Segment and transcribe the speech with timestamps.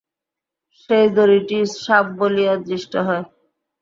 [0.77, 3.23] সেই দড়িটিই সাপ বলিয়া দৃষ্ট হয়।